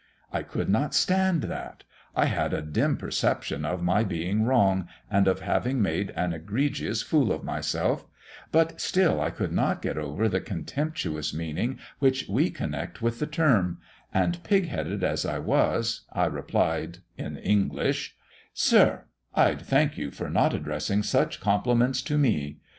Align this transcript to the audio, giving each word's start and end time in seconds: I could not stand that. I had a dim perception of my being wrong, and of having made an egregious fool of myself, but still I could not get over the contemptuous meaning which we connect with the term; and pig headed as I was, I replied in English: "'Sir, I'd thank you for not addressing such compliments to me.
I 0.33 0.41
could 0.41 0.67
not 0.67 0.95
stand 0.95 1.43
that. 1.43 1.83
I 2.15 2.25
had 2.25 2.55
a 2.55 2.63
dim 2.63 2.97
perception 2.97 3.63
of 3.65 3.83
my 3.83 4.03
being 4.03 4.41
wrong, 4.45 4.87
and 5.11 5.27
of 5.27 5.41
having 5.41 5.79
made 5.79 6.09
an 6.15 6.33
egregious 6.33 7.03
fool 7.03 7.31
of 7.31 7.43
myself, 7.43 8.07
but 8.51 8.81
still 8.81 9.21
I 9.21 9.29
could 9.29 9.51
not 9.51 9.79
get 9.83 9.99
over 9.99 10.27
the 10.27 10.41
contemptuous 10.41 11.35
meaning 11.35 11.77
which 11.99 12.27
we 12.27 12.49
connect 12.49 13.03
with 13.03 13.19
the 13.19 13.27
term; 13.27 13.77
and 14.11 14.43
pig 14.43 14.69
headed 14.69 15.03
as 15.03 15.23
I 15.23 15.37
was, 15.37 16.01
I 16.11 16.25
replied 16.25 16.97
in 17.15 17.37
English: 17.37 18.15
"'Sir, 18.55 19.03
I'd 19.35 19.61
thank 19.61 19.99
you 19.99 20.09
for 20.09 20.31
not 20.31 20.55
addressing 20.55 21.03
such 21.03 21.39
compliments 21.39 22.01
to 22.01 22.17
me. 22.17 22.57